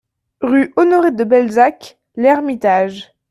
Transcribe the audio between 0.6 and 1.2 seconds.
Honoré